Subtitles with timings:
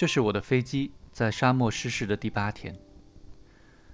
[0.00, 2.74] 这是我的飞机在沙漠失事的第八天。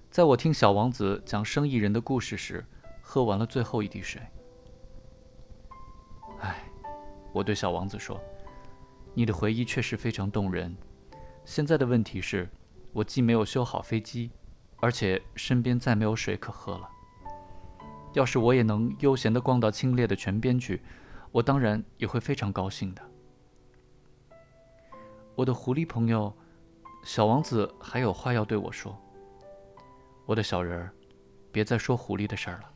[0.09, 2.65] 在我听小王子讲生意人的故事时，
[3.03, 4.23] 喝完了最后一滴水。
[6.39, 6.63] 唉，
[7.33, 8.21] 我对小王子说
[9.15, 10.77] ：“你的回忆确实非常动人。
[11.45, 12.49] 现在的问题是，
[12.93, 14.31] 我既没有修好飞机，
[14.77, 16.89] 而且身边再没有水可喝了。
[18.13, 20.81] 要是我也能悠闲地逛到清冽的泉边去，
[21.33, 23.03] 我当然也会非常高兴的。”
[25.37, 26.35] 我的狐狸朋友，
[27.05, 28.97] 小王子还有话要对我说。
[30.25, 30.91] 我的小人儿，
[31.53, 32.71] 别再说狐狸的事儿了。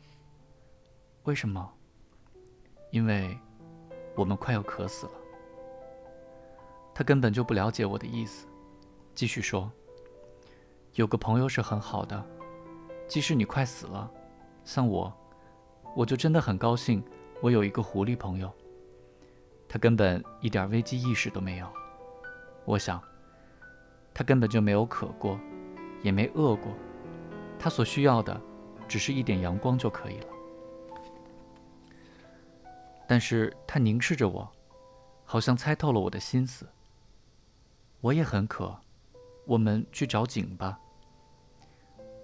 [1.23, 1.67] 为什么？
[2.91, 3.35] 因为，
[4.15, 5.13] 我们快要渴死了。
[6.93, 8.45] 他根本就不了解我的意思，
[9.15, 9.71] 继续说
[10.93, 12.23] ：“有个朋友是很好的，
[13.07, 14.09] 即使你快死了，
[14.63, 15.11] 像我，
[15.95, 17.03] 我就真的很高兴。
[17.41, 18.53] 我有一个狐狸朋友，
[19.67, 21.67] 他根本一点危机意识都没有。”
[22.65, 23.01] 我想，
[24.13, 25.39] 他根本就没有渴过，
[26.03, 26.71] 也没饿过，
[27.59, 28.39] 他所需要的，
[28.87, 30.27] 只是一点阳光就可以了。
[33.07, 34.49] 但是他凝视着我，
[35.25, 36.67] 好像猜透了我的心思。
[37.99, 38.79] 我也很渴，
[39.45, 40.79] 我们去找井吧。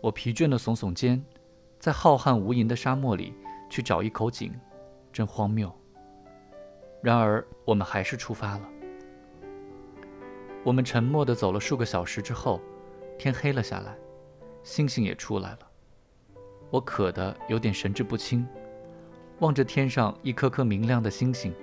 [0.01, 1.23] 我疲倦的耸耸肩，
[1.79, 3.33] 在浩瀚无垠的沙漠里
[3.69, 4.53] 去找一口井，
[5.11, 5.73] 真荒谬。
[7.01, 8.69] 然而，我们还是出发了。
[10.67, 12.59] 我们沉默地走了数个小时之后，
[13.17, 13.95] 天黑了下来，
[14.63, 15.59] 星星也出来了。
[16.69, 18.45] 我渴得有点神志不清，
[19.39, 21.55] 望着天上一颗颗明亮的星星，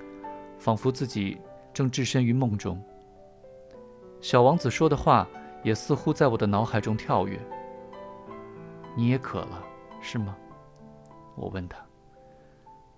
[0.59, 1.37] 仿佛自己
[1.71, 2.83] 正置身于梦中。
[4.23, 5.29] 小王子说的话
[5.63, 7.39] 也似乎在我的脑海中跳跃。
[8.97, 9.63] 你也渴了，
[10.01, 10.35] 是吗？
[11.37, 11.77] 我问他。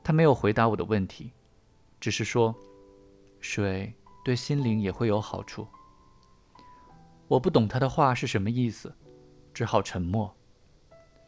[0.05, 1.33] 他没有回答我的问题，
[1.99, 2.55] 只是说
[3.43, 3.93] ：“水
[4.25, 5.67] 对心灵也会有好处。”
[7.29, 8.95] 我不懂他的话是什么意思，
[9.53, 10.33] 只好沉默。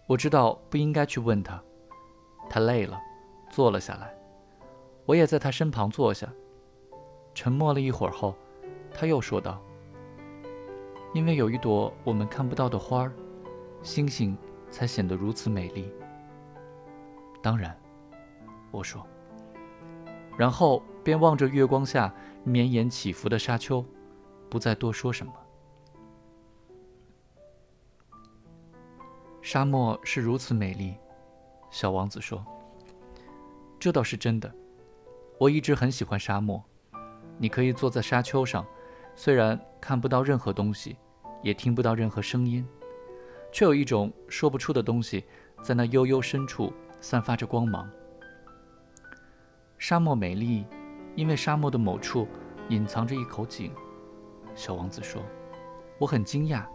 [0.06, 1.62] 我知道不应该去问他。
[2.48, 2.98] 他累了，
[3.50, 4.14] 坐了下来。
[5.04, 6.26] 我也在他身旁坐下。
[7.34, 8.34] 沉默了一会儿后，
[8.92, 9.60] 他又说道
[11.14, 13.12] ：“因为有一朵我们看不到的花儿，
[13.82, 14.36] 星星
[14.70, 15.92] 才显得如此美丽。”
[17.42, 17.78] 当然，
[18.70, 19.06] 我说。
[20.36, 22.12] 然后便望着月光下
[22.44, 23.84] 绵延起伏的沙丘，
[24.48, 25.32] 不再多说什么。
[29.50, 30.94] 沙漠是如此美丽，
[31.70, 32.44] 小王子说
[33.80, 34.54] ：“这倒是真的。
[35.38, 36.62] 我一直很喜欢沙漠。
[37.38, 38.62] 你可以坐在沙丘上，
[39.16, 40.98] 虽然看不到任何东西，
[41.42, 42.62] 也听不到任何声音，
[43.50, 45.24] 却有一种说不出的东西
[45.62, 46.70] 在那幽幽深处
[47.00, 47.90] 散发着光芒。
[49.78, 50.66] 沙漠美丽，
[51.16, 52.28] 因为沙漠的某处
[52.68, 53.72] 隐藏着一口井。”
[54.54, 55.22] 小王子说
[55.98, 56.66] ：“我很惊讶，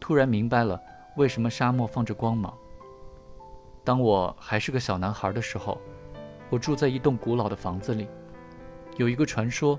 [0.00, 0.80] 突然明白了。”
[1.16, 2.56] 为什么沙漠放着光芒？
[3.82, 5.78] 当我还是个小男孩的时候，
[6.48, 8.06] 我住在一栋古老的房子里，
[8.96, 9.78] 有一个传说，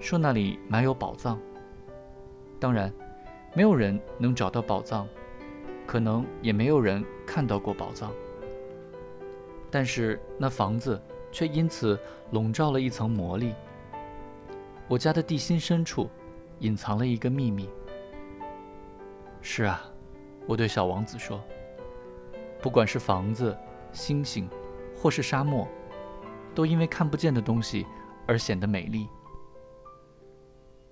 [0.00, 1.38] 说那里埋有宝藏。
[2.58, 2.92] 当然，
[3.54, 5.06] 没有人能找到宝藏，
[5.86, 8.10] 可能也没有人看到过宝藏。
[9.70, 11.00] 但是那房子
[11.30, 11.98] 却因此
[12.30, 13.54] 笼罩了一层魔力。
[14.88, 16.08] 我家的地心深处，
[16.58, 17.68] 隐藏了一个秘密。
[19.40, 19.91] 是啊。
[20.46, 21.42] 我对小王子说
[22.60, 23.56] ：“不管是房子、
[23.92, 24.48] 星星，
[24.96, 25.66] 或是沙漠，
[26.54, 27.86] 都因为看不见的东西
[28.26, 29.08] 而显得美丽。”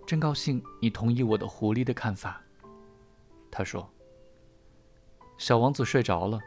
[0.07, 2.43] 真高兴你同意我的狐狸的看法，
[3.51, 3.89] 他说。
[5.39, 6.39] 小王子睡着了，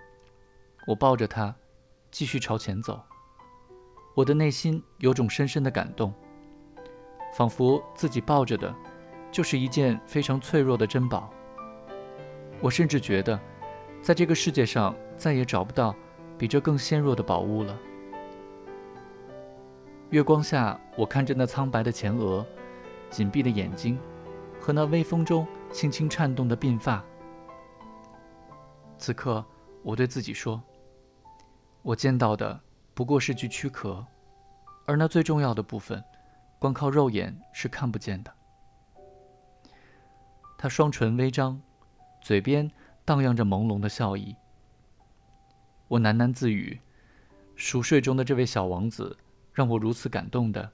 [0.85, 1.55] 我抱着他，
[2.11, 3.01] 继续朝前走。
[4.15, 6.13] 我的内心有种深深的感动，
[7.35, 8.71] 仿佛自己抱着的，
[9.31, 11.33] 就是一件非常脆弱的珍宝。
[12.63, 13.37] 我甚至觉得，
[14.01, 15.93] 在这个世界上再也找不到
[16.37, 17.77] 比这更纤弱的宝物了。
[20.11, 22.45] 月光下，我看着那苍白的前额、
[23.09, 23.99] 紧闭的眼睛
[24.61, 27.03] 和那微风中轻轻颤动的鬓发。
[28.97, 29.43] 此刻，
[29.81, 30.63] 我对自己说
[31.83, 32.57] ：“我见到的
[32.93, 34.05] 不过是具躯壳，
[34.85, 36.01] 而那最重要的部分，
[36.59, 38.33] 光靠肉眼是看不见的。”
[40.57, 41.61] 他双唇微张。
[42.23, 42.71] 嘴边
[43.03, 44.33] 荡漾着朦胧的笑意。
[45.89, 46.79] 我喃喃自语
[47.57, 49.17] ：“熟睡中的这位小王子，
[49.51, 50.71] 让我如此感动的，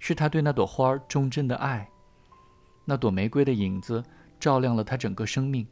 [0.00, 1.88] 是他对那朵花忠贞的爱。
[2.84, 4.02] 那朵玫瑰的影子
[4.40, 5.64] 照亮了他整个生命，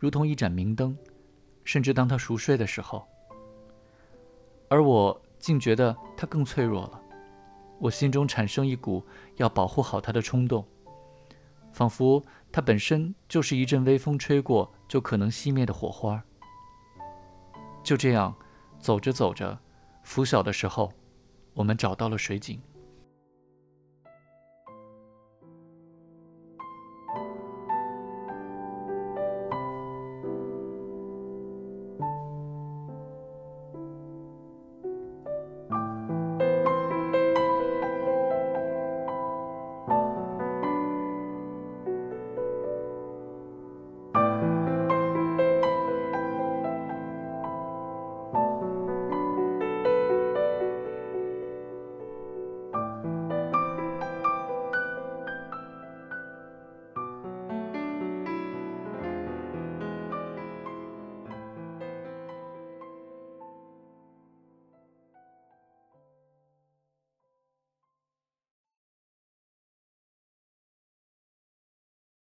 [0.00, 0.98] 如同一盏明灯，
[1.64, 3.06] 甚至当他熟睡的时候。
[4.68, 7.00] 而我竟觉得他更脆弱了。
[7.78, 9.06] 我心中产生一股
[9.36, 10.66] 要保护好他的冲动。
[11.72, 12.22] 仿佛
[12.52, 16.22] 它本身就是一阵微风吹过就可能熄灭的火花。
[17.82, 18.34] 就这样，
[18.78, 19.58] 走着走着，
[20.02, 20.92] 拂晓的时候，
[21.54, 22.60] 我们找到了水井。